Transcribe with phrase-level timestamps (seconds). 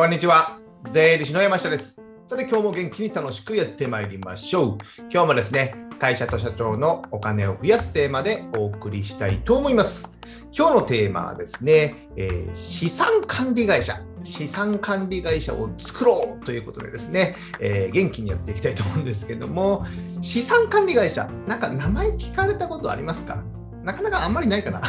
[0.00, 0.58] こんにちは。
[0.92, 2.00] 税理士の山下です。
[2.26, 4.78] さて、今日も元気に楽しくやってまいりましょう。
[5.12, 10.18] 今日もですね、会社と社長のお金を増やすテーマでお送りしたいと思います。
[10.56, 14.00] 今日のテーマはですね、えー資産管理会社。
[14.22, 19.84] 資産管理会社を作ろうということでですね、えー元気にやっていきたいと思うんですけども、
[20.22, 23.44] 資産管理会社、なんか名前聞かれたことありますか？
[23.84, 24.82] なかなかあんまりないかな。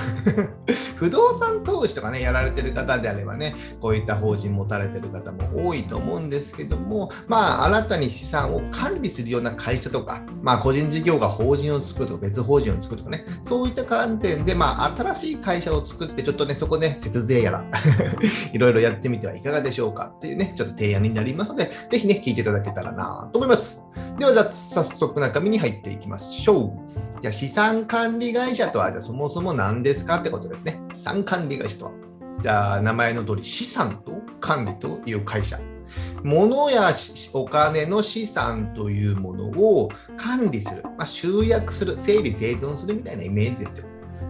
[0.96, 17.66] 不動産投資とかね、やられてる方であればね、こういった法人持たれてる方も多いと思うんですけども、まあ、新たに資産を管理するような会社とか、まあ、個人事業が法人を作るとか、別法人を作るとかね、そういった観点で、まあ、新しい会社を作って、ちょっとね、そこね、節税やら、
[18.54, 23.88] いろいろやってみてはいかがでしょうかっていうね、ちょっと提案になりますので、ぜひね、聞いていただけたらなと思います。
[24.20, 27.02] では、じゃあ、早速中身に入っていきましょう。
[27.22, 30.82] じゃあ資産管理会社とはじゃあそもそも何ですかってことですね。
[30.92, 31.92] 資産管理会社とは。
[32.42, 35.60] じゃあ名前の通り資産と管理という会社。
[36.24, 36.92] 物や
[37.34, 43.86] お金の資産というものを管理する、まあ、集約する、整理整頓するみたいなイメージですよ。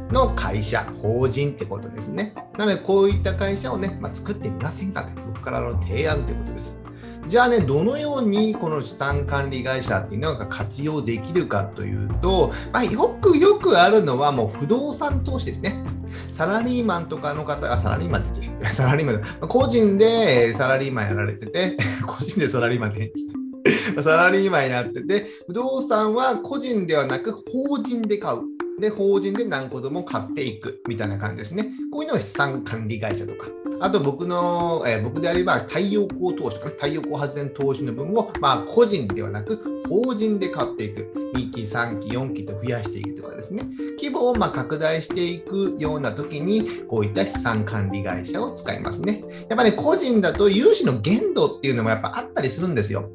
[0.10, 2.34] の会社、法人ってことですね。
[2.58, 6.81] なのでこういった会社をね、まあ、作ってみませんかと僕からの提案ということです。
[7.28, 15.84] じゃあね、どのようにこの資産管理会社っていうのが活用できるかというと、まあ、よくよくあるのはもう不動産投資ですね。
[16.32, 28.40] サラリーマンとかの方、あ、サラリーマンって言っちゃう サラリーマン、個人でサラリーマンやられてて、 個人でサラリーマンって変ですねサラリーマンやってて、不動産は個人ではなく法人で買う。
[28.82, 31.72] で、法人で何個でも買っていくみたいな感じですね。
[31.92, 33.48] こういうのが資産管理会社とか。
[33.80, 41.22] あと僕の、えー僕であれば太陽光投資とかね、太陽光発電投資の分を、まあ、個人ではなく法人で買っていく。
[41.36, 43.64] 2期、3期、4期と増やしていくとかですね。
[43.98, 49.24] 規模をま拡大していくような時に、こういった資産管理会社を使いますね。
[49.48, 53.10] やっぱり、ね、個人だと融資の限度っていうのもやっぱあったりするんですよ。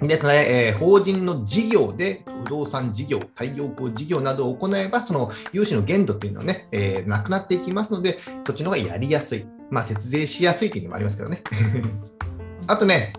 [0.00, 9.46] ですので、えー法人の事業で動産事業、太陽光事業などを行えば、その融資の限度っていうのはね、えーなくなっていきますので、そっちの方がやりやすい。
[9.70, 11.42] まあ、節税しやすいっていうのもありますけどね。
[12.68, 13.14] あとね、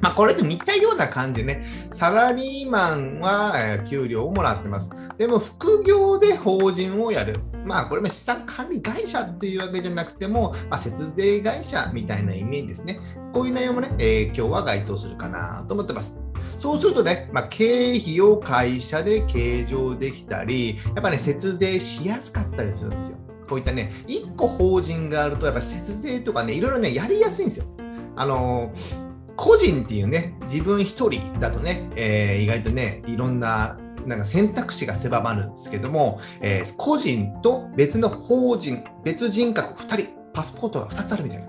[0.00, 4.90] まあ、これと似たような感じでね、サラリーマンはえー給料をもらってます。
[5.16, 7.38] でも、副業で法人をやる。
[7.64, 13.00] まあ、これも資産管理会社っていうわけじゃなくても、まあ、節税会社みたいなイメージですね。
[13.32, 16.25] こういう内容もね、えー今日は該当するかなと思ってます。
[16.58, 23.18] そうするとね、まあ、経費を会社で計上できたり、やっぱね、節税しやすかったりするんですよ。
[23.48, 27.66] こういったね、1個法人があると、やっぱ節税とかね、いろいろね、やりやすいんですよ。
[28.16, 28.72] あの
[29.36, 41.46] 個人っていうね、自分一人だとね、えー意外とね、いろんななんか選択肢が狭まるんですけども、えー個人と別の法人、別人格2人、パスポートが2つあるみたいな。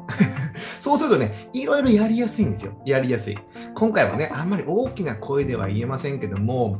[0.79, 2.81] そうするとね、いろいろやりやすいんですよ。
[2.85, 3.37] やりやすい。
[3.75, 6.79] 今回はね、あんまり大きな声では言えませんけども、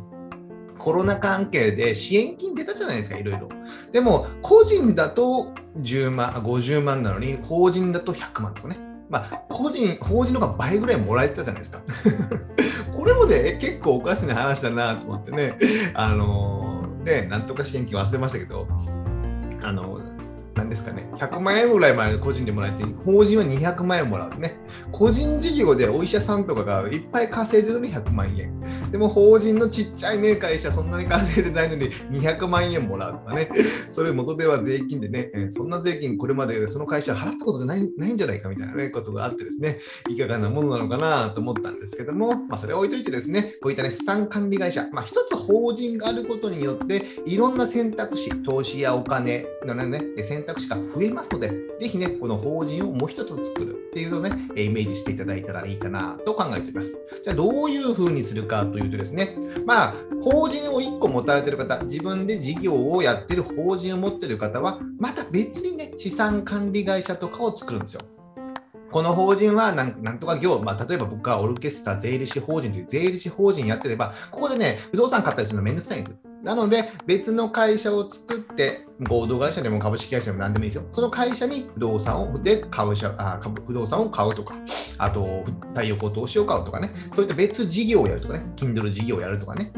[0.78, 3.50] コロナ関係で支援金出たじゃないですか、いろいろ。
[3.92, 8.80] でも、個人だと10万、50万なのに、法人だと100万とかね。
[9.10, 11.82] まあ、個人、法人の方が倍ぐらいもらえてたじゃないですか。
[12.92, 15.58] これもね、結構おかしな話だなと思ってね、
[15.94, 16.68] あのー
[17.08, 18.68] ね、なんとか支援金忘れましたけど、
[19.64, 20.17] あのな
[20.64, 24.60] んですかね、100万円ぐらいまで個人でもらえて、法人は200万円もらうね。
[24.92, 28.92] 個人事業でお医者さんとかがいっぱい稼いでるのに100万円。
[28.92, 33.50] でも法人のちっちゃいね会社そんなに稼いでないのに200万円もらうとかね。
[33.90, 39.80] それ元では税金でね、えそんな税金これまでその会社払ったことがないないんじゃないかみたいなね、ことがあってですね、
[40.10, 51.50] いかがなものなのかなと思ったんですけども、まあそれは置いといてですね、こういったね、資産管理会社、まあ一つ法人があることによって、いろんな選択肢、投資やお金のね、選択肢が増えますので、
[51.80, 56.98] ぜひね、この法人をもう一つ作るっていうのをね、イメージしていただいたらいいかなと考えております。
[57.24, 68.02] じゃあどういうふうにするかというとですね、まあ、法人を1個持たれてる方、自分で事業をやってる法人を持ってる方は、また別にね、資産管理会社とかを作るんですよ。
[68.90, 76.18] この法人はなんとか業、まあ、例えば僕がオルケスタ税理士法人という税理士法人やってれば、ここでね、不動産買ったりするのめんどくさいんです。
[76.48, 80.88] なので、別の会社を作って、合同会社でも株式会社でも何でもいいですよ。
[80.94, 84.56] その会社に不動産をで買う社あ株不動産を買うとか、
[84.98, 89.74] あと太陽光投資を買うとかね、そういった別事業をやるとかね、Kindle 事業をやるとかね、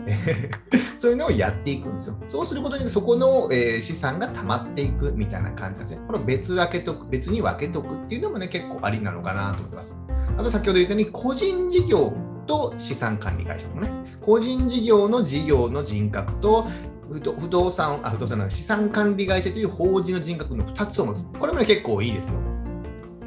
[0.99, 2.15] そういうのをやっていくんですよ。
[2.27, 6.01] そうすることによってそこの、え資産が溜まっていくみたいな感じなんですね。
[6.05, 9.97] これを別分けとく、別に分けとくっていうのもね、結構ありなのかなと思ってます。
[10.37, 12.13] あと先ほど言ったように、個人事業
[12.45, 13.89] と資産管理会社もね、
[14.21, 16.67] 個人事業の事業の人格と、
[17.09, 21.23] 不動産、あ、不動産の資産管理会社という法人の人格の2つを持つ。
[21.39, 22.39] これも、結構いいですよ。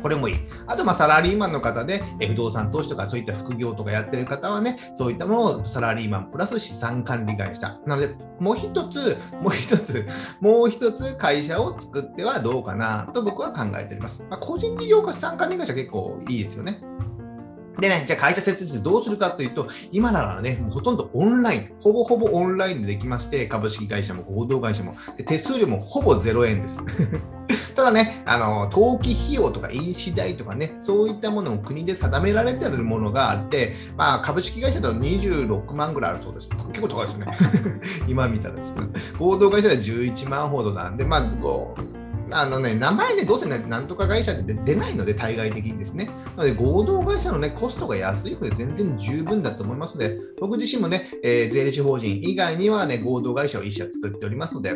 [0.03, 0.37] これもいい。
[0.67, 7.79] あと、まあ、サラリーマンの方で、不動産投資とかそういった副業とかやってる方はね、そういったものをサラリーマンプラス資産管理会社。
[7.87, 10.07] なので、もう一つ、もう一つ、
[10.41, 14.27] もう一つ会社を作ってはどうかなと僕は考えております。
[14.29, 16.81] まあ、個人事業家資産管理会社結構いいですよね。
[17.81, 24.95] でね、じゃあ会社設立どうするかというと、今ならね、もうほとんどオンライン、ほぼほぼオンラインでできまして、株式会社も合同会社も、
[25.27, 26.83] 手数料もほぼ0円です。
[27.75, 36.51] ただね、あの登記費用とか印紙代とかね、そういったものも国で定められてるものがあって、まあ、株式会社だと26万ぐらいあるそうです。
[36.51, 37.39] 結構高いですよね。
[38.07, 38.83] 今見たらですね。
[39.19, 46.07] 合同会社で11万ほどなんで、まあ、こうあのね、名前ね、どうせね、なんとか会社って出ないので、対外的にですね。
[46.37, 54.73] なので、合同会社のね、コストが安いので、全然十分だと思いますので、僕自身もね、えー、税理士法人以外にはね、合同会社を1社作っておりますので、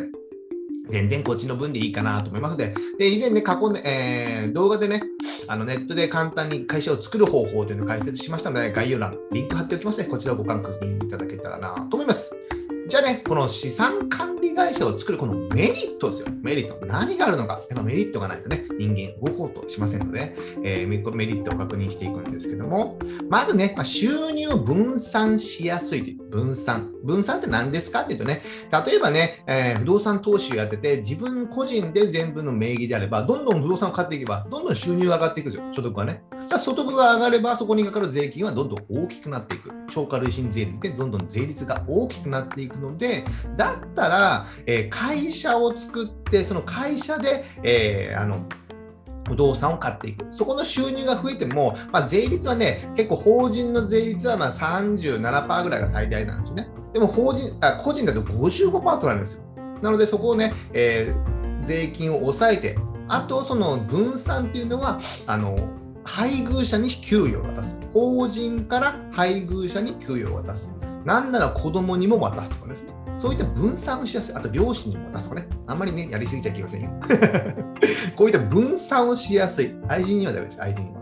[0.89, 5.03] 全然こっちの分でいいかなと思いますので、で以前ね、過去ね、えー、動画でね、
[5.47, 10.05] あのネットで簡単に会社を作る方法というのを解説しましたので、概要欄、リンク貼っておきますね。
[10.05, 12.46] こちらをご確認いただけたらなと思います。
[12.87, 16.27] じゃあね、この資産管理会社を作るこのメリットですよ。
[16.41, 16.85] メリット。
[16.85, 17.61] 何があるのか。
[17.69, 22.97] やっぱメリットがないとね、人間動こうとしませんので、えー、メリットを確認していくんですけども、
[23.29, 26.27] まずね、まあ、収入分散しやすいという。
[26.29, 26.93] 分散。
[27.03, 28.41] 分散って何ですかっていうとね、
[28.71, 35.73] 例えばね、えー、不動産投資をやってて、自分個人で全部の名義であれば、どんどん不動産を買っていけば、どんどん収入が上がっていくんですよ。
[35.73, 36.23] 所得がね。
[36.47, 39.71] じゃ所得が上がれば、そこにかかる税金はどんどん大きくなっていく。
[39.89, 43.25] 超過累進税率でどんどん税率が大きくなっていくので、
[43.55, 48.45] だったら、えー、会社を作って、その会社で、えー、あの
[49.27, 50.25] 不動産を買っていく。
[50.31, 56.69] そこの収入が増えても、まあ、税率はね、結構法人の税率はまあ37%ぐらいが最大なんですよね。
[56.93, 59.43] でも法人あ個人だと55%取られるんですよ。
[59.81, 62.77] なのでそこをね、えー、税金を抑えて、
[63.07, 65.55] あとその分散っていうのは、あの
[66.03, 67.77] 配偶者に給与を渡す。
[67.93, 70.73] 法人から配偶者に給与を渡す。
[71.07, 72.91] なんなら子供にも渡すとかですね。
[73.15, 74.35] そういった分散をしやすい。
[74.35, 75.47] あと両親にも渡すとかね。
[75.65, 76.89] あんまりね、やりすぎちゃいけませんよ。
[78.17, 79.73] こういった分散をしやすい。
[79.87, 81.01] 愛人にはダメです、愛人には。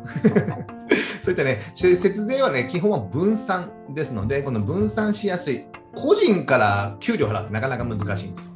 [1.24, 5.66] そういったね、節税はね、基本は分散ですので、この分散しやすい。
[5.96, 8.52] 個人から給料払ってなかなか難しいんですよ。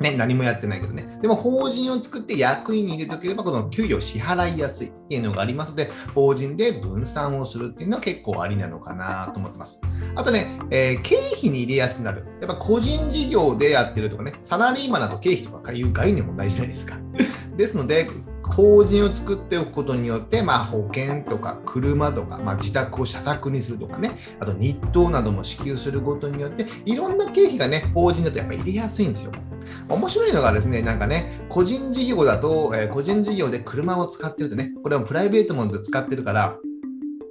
[0.00, 1.18] ね、何もやってないけどね。
[1.22, 9.80] でも法人を作って役員に入れておければ、この給与を支払いやすいっていうのがありますので、法人で分散をするっていうのは結構ありなのかなと思ってます。
[10.16, 12.26] あとね、えー、経費に入れやすくなる。
[12.40, 16.96] やっぱ個人事業でやってるとかね、サラリーマンだと経費とかいう概念も大事じゃないですか。
[17.56, 18.10] ですので、
[18.52, 29.32] 法人を作っておくことによって、まあ、保険とか車とか、まあ、自宅を社宅にするとかね、あと日当なども支給することによって、いろんな経費がね、法人だとやっぱり入れやすいんですよ。
[29.88, 36.58] 面白いのがですね、なんかね、個人事業だと、えー、個人事業で車を使ってるとね、これはプライベートもので使ってるから、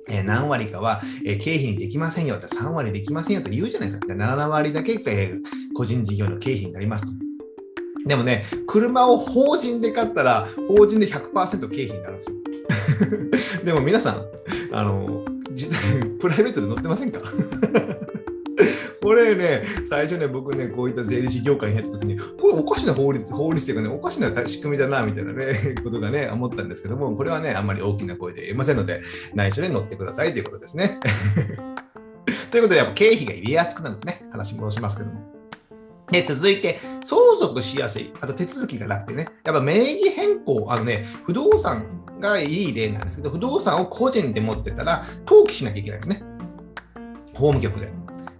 [0.09, 4.13] えー、何割かは、えー、経費にできませんよ、じゃ3割できませんよと言うじゃないですか。
[4.13, 5.41] 7割だけ、えー、
[5.75, 7.32] 個人事業の経費になりますと。
[8.05, 12.35] でもね、車を法人で買ったら、法人で100%経費になるんですよ。
[13.63, 14.25] でも皆さん、
[14.73, 15.25] あの、
[16.19, 17.21] プライベートで乗ってませんか？
[19.01, 29.01] これね、最初ね、僕ね、こういった税理士業界に入った時に、これおかしな法律、法律っていうかね、おかしな仕組みだな、みたいなね、ことがね、思ったんですけども、これはね、あんまり大きな声で言えませんので、
[29.35, 30.99] 内緒で乗ってくださいということですね。
[32.49, 34.25] ということで、やっぱ経費が入れやすくなるんですね。
[34.31, 35.32] 話戻しますけども。
[36.13, 38.13] で、続いて、相続しやすい。
[38.21, 39.27] あと手続きがなくてね。
[39.43, 41.85] やっぱ名義変更、あのね、不動産
[42.19, 46.23] がいい例なんですけど、不動産を個人で持ってたら、登記しなきゃいけないですね。
[47.33, 47.91] 法務局で。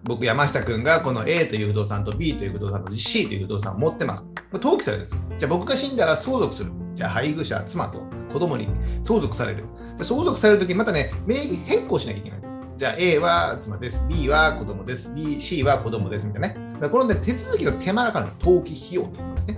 [0.04, 4.30] 僕、山下君がこの A という不動産と B という不動産と C という不動産を持ってます。
[4.52, 5.22] 登記されるんですよ。
[5.40, 6.72] じゃあ僕が死んだら相続する。
[6.94, 8.68] じゃあ配偶者、妻と子供に
[9.02, 9.66] 相続される。
[9.96, 12.54] じゃ相続されるとき、またね、名義変更しなきゃいけないんですよ。
[12.78, 14.04] じゃあ A は妻です。
[14.08, 15.14] B は子供です。
[15.16, 16.28] B、C は子供です。
[16.28, 16.63] みたいなね。
[16.80, 19.58] だこの、ね、手続きの手間だから登記費用と言いますね。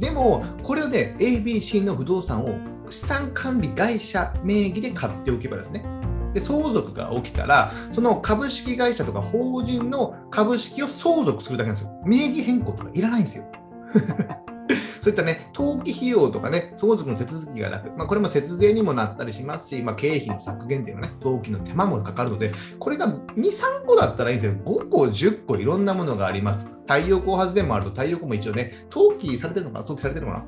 [0.00, 2.58] でも、これをね、ABC の不動産を
[2.90, 5.84] 資産管理会社名義で買っておけばですね、
[6.34, 12.00] で相続が起きたら、その株式会社とか法人の株式を相続するだけなんですよ。
[12.04, 13.44] 名義変更とかいらないんですよ。
[15.04, 24.58] そういったね、登記費用とかね、相続の手続きがなく、まあ、これも節税にもなったりしますし、まあ、経費の削減っていうのはね、登記の手間もかかるので、これが2、3個だったらいいんですよ。
[24.64, 26.64] 5個、10個いろんなものがあります。
[26.88, 29.82] 太陽光発電もあると、太陽光も一応ね、登記されてるのかな？
[29.82, 30.46] 登記されてるのかな？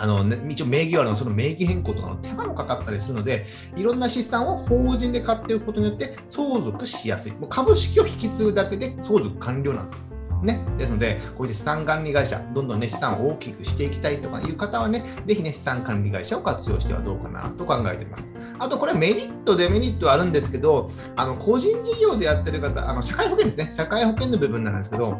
[0.00, 3.44] あの、ね、一応名義があるのその名義変更とかの手間もかかったりするので、
[3.76, 7.32] いろんな資産を法人で買っておくことによって相続しやすい。
[7.32, 9.98] もう株式を引き継ぐだけで相続完了なんですよ。
[10.42, 18.32] ね、ですので、こういう資産管理会社、どんどんね、資産を大きくしていきたいとかいう方はね、ぜひね、資産管理会社を活用してはどうかなと考えています。
[18.58, 25.18] あと、これメリット、デメリットあるんですけど、あの個人事業でやってる方、あの社会保険ですね、社会保険の部分なんですけど、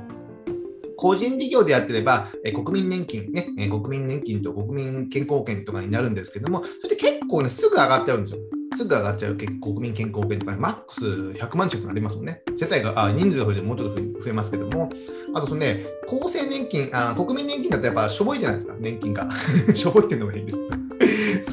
[0.98, 8.40] 個人事業でやってれば、え国民年金、ね、え国民年金と国民健康保険とかになるんですけども、それで結構ね、すぐ上がっちゃうんですよ。
[8.76, 12.42] すぐ上がっちゃう国民健康保険とか、ね、マックス100万近くなりますもんね。
[12.56, 14.90] 世帯が、あ人数が増えてもうちょっと増えますけども、
[15.34, 19.28] あとそのね、厚生年金、あ国民年金だとやっぱしょぼいじゃないですか、年金が。
[19.74, 20.78] しょぼいっていうのがいいんですけど。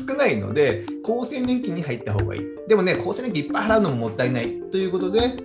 [0.14, 2.42] 少ないので、厚生年金に入った方がいい。
[2.68, 5.38] でもね、厚生年金いっぱい払うのももったいないということで、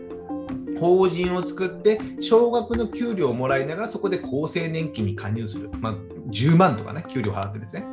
[0.80, 5.94] 法人を作って少額の給料をもらいながらそこで厚生年金に加入する、まあ、
[6.30, 7.84] 10万とかね給料払ってですね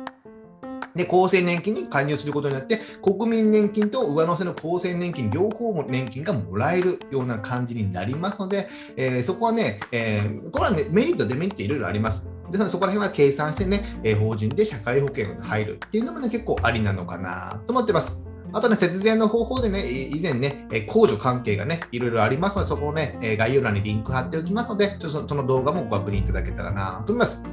[0.98, 27.44] で厚生年金に加入することによって国民年金と上乗せの厚生年金両方も年金がもらえるような感じになりますので、えー、そこはね、えー、これは、ね、メリットデメリットいろいろありますですのでそこら辺は計算してね、えー、法人で社会保険が入るっていうのもね結構ありなのかなと思ってますあとね、節税の方法でね、以前ね、控除関係がね、いろいろありますので、そこをね、概要欄にリンク貼っておきますので、ちょっとその動画もご確認いただけたらなと思います。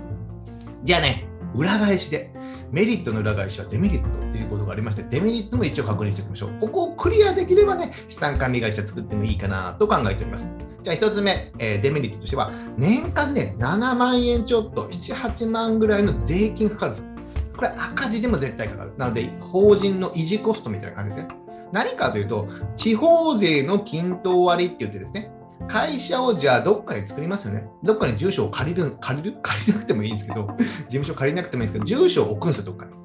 [0.85, 2.31] じゃあね、裏返しで、
[2.71, 6.57] メリットの裏返しはデメリットっていうことがありまして、デメリットも一応確認しておきましょう。
[6.59, 10.53] ここをクリアできればね、資産管理会社作ってもいいかなと考えております。
[10.83, 17.15] じゃあ1つ目、えー、デメリットとしては、年間ね、7万円ちょっと、7、8万ぐらいの税金かかるんですよ。
[17.55, 18.93] これ赤字でも絶対かかる。
[18.97, 21.35] なので、法人の維持コストみたいな感じですね。
[21.71, 25.31] 何かというと、地方税の均等割って言ってですね、
[25.67, 27.67] 会社をじゃあどっかに作りますよね。
[27.83, 29.37] どっかに住所を借りる、借りる？
[29.41, 33.04] 借りなくてもいいんですけど、事務所借りなくてもいいんですけど、住所を置くんですよ、どっかに。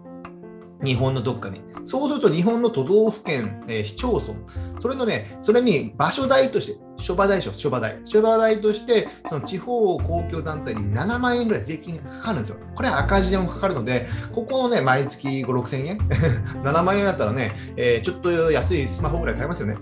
[0.82, 1.60] 日本のどっかに。
[1.84, 4.34] そうすると日本の都道府県、えー、市町村、
[4.80, 12.56] それのね、それに場所代として、諸場代諸場代、諸場代として、その地方公共団体に7万円ぐらい税金がかかるんですよ。
[12.74, 15.98] これは赤字でもかかるので、ここのね、毎月5、6千円
[16.62, 19.76] ?7 万円だったらね、えー、ちょっと安いスマホぐらい買えますよね。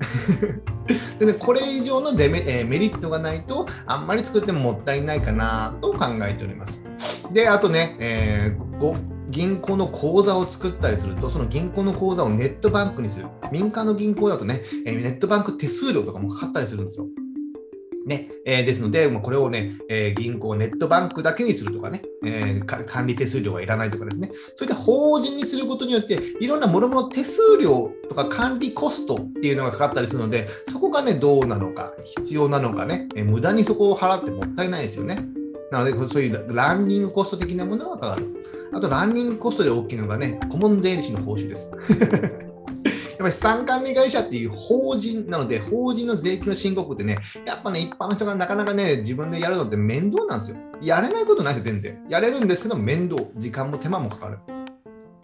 [1.19, 6.87] でね、これ以上のデメ、えー、メリットがないと、あんまり作ってももったいないかなと考えております。
[7.33, 13.27] で、あとね、えー、銀行の口座を作ったりすると、その銀行の口座をネットバンクにする。
[13.53, 17.07] 民間の銀行だとね、えネットバンク手数料とかもかかったりするんですよ。
[18.07, 35.19] ねえー、ですので、まこれをね、えー、銀行、ネットバンクだけにするとかね、えー、管理手数料がいらないとかですね、そういった法人にすることによって、いろんなもろもろ手数料とか管理コストっていうのがかかったりするので、そこがね、どうなのか、必要なのかね、え無駄にそこを払ってもったいないですよね。
[35.71, 38.27] なので、そういうランニングコスト的なものがかかる。
[38.73, 41.73] あと、ランニングコストで大きいのがね、顧問税理士の報酬です。
[43.19, 50.57] やっぱり資産管理会社っていう法人なので、法人の税金の申告ってね、やっぱね、一般の人がなかなかね、自分でやるのって面倒なんですよ。
[50.81, 52.05] やれないことないですよ、全然。
[52.09, 54.39] やれるんですけど、面倒、時間も手間もかかる。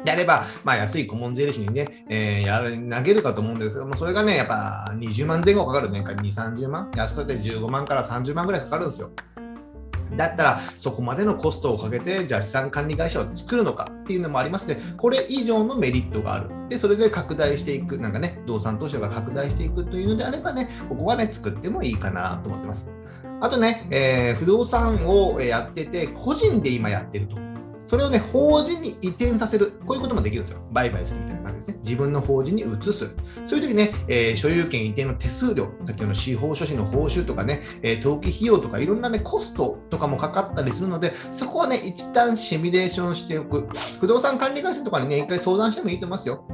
[0.04, 9.10] であれば、まあ、安い顧問税理士にね、えー、やる投げるかと思うんですけども、それがね、やっぱ20万前後かかる年間2、30万、安くて15万から30万ぐらいかかるんですよ。
[10.16, 16.50] だったらそこまでのコストをかけてじゃあ資産管理会社を作るのかっていうのもありますのでこれ以上のメリットがある。
[16.68, 17.98] でそれで拡大していく。
[17.98, 22.92] なんかね動産投資が拡大していくというのであればねここはね作ってもいいかなと思ってます。
[23.40, 27.36] あとね、えー、不動産をやってて個人で今やってると。
[27.94, 29.74] それをね、法人に移転させる。
[29.86, 30.58] こういうこともできるんですよ。
[30.72, 31.78] 売買するみたいな感じですね。
[31.84, 33.08] 自分の法人に移す。
[33.46, 43.68] そういう時ね、えー、所有権移転の手数料、先ほどの司法書士の報酬とかね、えー、登記費用とかいろんなね、コストとかもかかったりするので、そこはね、一旦シミュレーションしておく。
[44.00, 46.44] 不動産管理会社とかにね、一回相談してもいいと思いますよ。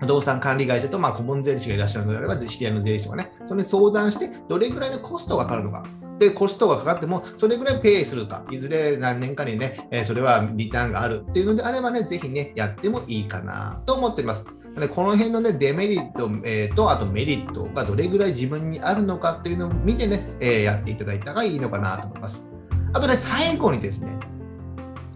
[0.00, 5.84] 不動産管理会社とまあ顧問税理士がいらっしゃるのであれば、知り合いの税理士とかね、それに相談して、どれぐらいのコストがかかるのか。
[6.22, 14.46] で、コストがかかっても、それぐらいペイするか、いずれ何年かにね、えそれはリターンがあるっていうのであればね、ぜひね、やってもいいかなと思っております。
[14.78, 22.48] でこの辺のね、デメリット、えー、と、あとメリットがどれぐらい自分にあるのかっていうのを見てね、えー、やっていただいたらいいのかなと思います。
[22.92, 24.16] あとね、最後にですね、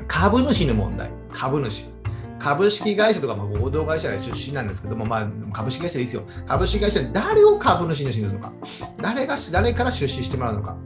[0.08, 1.96] 株主の問題、株主。
[2.38, 6.22] 株式会社とか、まあ、合同会社出身なんですけども、まあ、株式会社でいいですよ。
[6.46, 8.52] 株式会社で誰を株主にするのか、
[9.00, 10.76] 誰が誰から出資してもらうのか、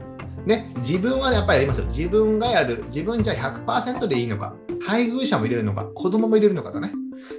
[0.47, 1.87] ね、自分はやっぱりやりますよ。
[1.87, 2.85] 自分がやる。
[2.87, 4.55] 自分じゃ100%でいいのか。
[4.83, 5.85] 配偶者も入れるのか。
[5.95, 6.93] 子供も入れるのかだね。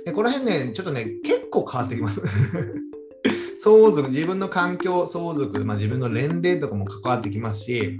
[0.05, 2.21] でこの辺ね、ちょっとね、結構変わってきます。
[3.59, 7.97] 相続、自分の環境、相続、まあ、自分の年齢とかも関わってきますし、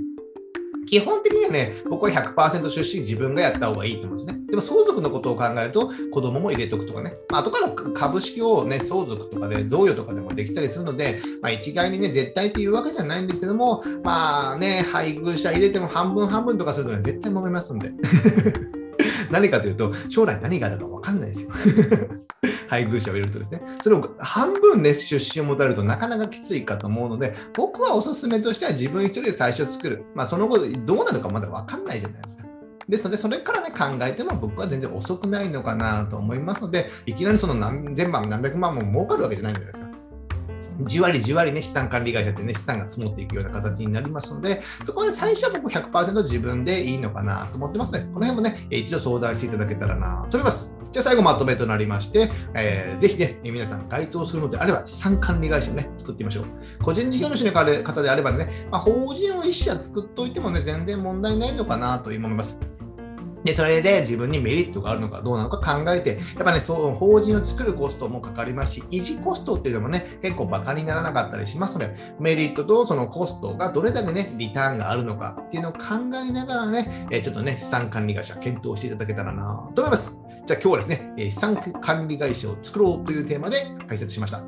[0.88, 4.42] 基本的にはね、僕は100%出資自分がやった方がいいと思うんですね。
[4.48, 17.92] でも相続のことを考えると子供も入れとくとかね、まあ、後から株式をね、相続とかで贈与とかでもできたりするので、まあ、一概にね、絶対っていうわけじゃないんですけども、まあね、配偶者入れても半分半分とかするとね、絶対揉めますんで。
[19.32, 21.52] 何かというと、将来何があるか分かんないですよ。
[22.68, 30.04] 配偶者を入れるとですね、それを半分ね、出資を持たれるとなかなかきついかと思うので、僕はおすすめとしては自分一人で最初作る。
[30.16, 32.44] まあ、その後どうなるかまだ分かんないじゃないですか。
[32.88, 39.91] ですので、それからね、考えても僕は全然遅くないのかなと思いますので、いきなりその何千万、何百万も儲かるわけじゃないじゃないですか。
[40.86, 48.02] じわりじわりね、資産管理会社ってね、資産が積もっていくような形になりますので、そこで最初は僕100%自分でいいのかなと思ってますね。
[48.14, 50.76] この辺もね、一度相談していただけたらなと思います。
[50.92, 56.46] じゃあ最後まとめとなりまして、えー、ぜひね、皆さん該当するのであれば、資産管理会社をね、作ってみましょう。
[56.84, 62.60] 個人事業主の方であればね、まあ、法人を一社作っておいてもね、全然問題ないのかなと思います。
[63.44, 75.80] で、それで自分にメリットがあるのかどうなのか考えて、やっぱね、そう法人を作るコストもかかりますし、維持コストっていうのもね、結構バカにならなかったりしますので、メリットとそのコストがどれだけね、リターンがあるのかっていうのを考
[76.14, 80.22] えながらね、えちょっとね、資産管理会社検討していただけたらなと思います。
[80.46, 83.58] じゃあ今日はですね、資産管理会社を作ろうというテーマで
[83.88, 84.44] 解説しました。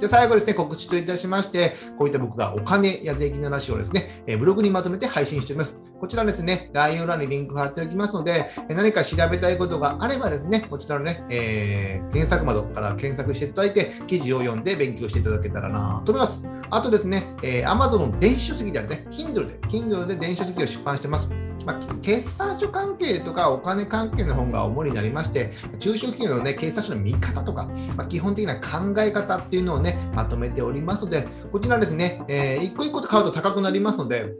[0.00, 5.80] で最後ですね、告知といたしまして、こういった僕がお金や税金の話をですね、ブログにまとめて配信しております。
[6.00, 16.46] こちらですね、概要欄にリンク貼っておきますので、何か調べたいことがあればですね、こちらのね、えー、検索窓から検索していただいて、記事を読んで勉強していただけたらなと思います。
[16.70, 21.30] あとですね、えー、Amazon の電子書籍であるね、Kindle で、Kindle で電子書籍を出版してます。
[21.64, 34.34] まあ、決算書関係とかお金関係の本が主になりまして、中小企業の、ね、決算書の見方とか、まあ、基本的な考え方っていうのをね、まとめておりますので、こちらですね、えー、一個一個買うと高くなりますので、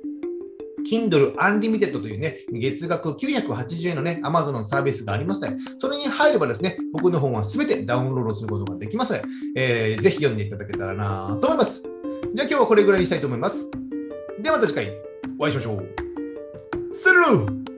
[0.90, 9.24] Kindle Unlimited というね、月額980円のね、Amazon のサービスがありますので、それに入ればですね、僕の本は全てダウンロードすることができますので、
[9.56, 11.82] えー、ぜひ読んでいただけたらなと思います。
[12.34, 13.70] じゃあ今日はこれぐらいにしたいと思います。
[14.42, 14.92] ではまた次回
[15.38, 16.92] お会いしましょう。
[16.92, 17.73] スルー